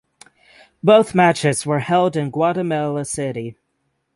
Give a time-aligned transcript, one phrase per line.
[0.81, 3.55] Both matches were held in Guatemala City.